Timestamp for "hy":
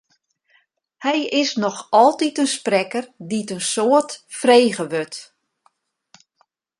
1.05-1.17